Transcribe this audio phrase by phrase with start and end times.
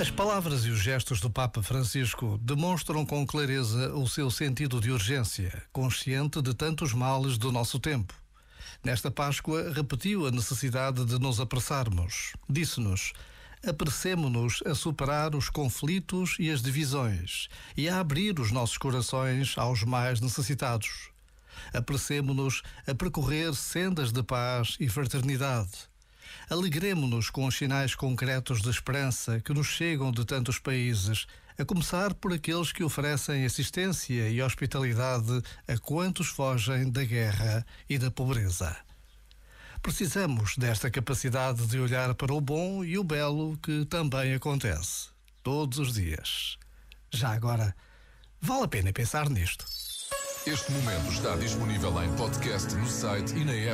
[0.00, 4.90] As palavras e os gestos do Papa Francisco demonstram com clareza o seu sentido de
[4.90, 8.12] urgência, consciente de tantos males do nosso tempo.
[8.82, 12.32] Nesta Páscoa, repetiu a necessidade de nos apressarmos.
[12.50, 13.12] Disse-nos:
[13.64, 19.84] apressemo-nos a superar os conflitos e as divisões e a abrir os nossos corações aos
[19.84, 21.10] mais necessitados.
[21.72, 25.93] Apressemo-nos a percorrer sendas de paz e fraternidade
[26.48, 31.26] Alegremo-nos com os sinais concretos de esperança que nos chegam de tantos países,
[31.58, 37.98] a começar por aqueles que oferecem assistência e hospitalidade a quantos fogem da guerra e
[37.98, 38.76] da pobreza.
[39.80, 45.08] Precisamos desta capacidade de olhar para o bom e o belo que também acontece,
[45.42, 46.58] todos os dias.
[47.10, 47.74] Já agora,
[48.40, 49.64] vale a pena pensar nisto.
[50.46, 53.72] Este momento está disponível em podcast no site e na app.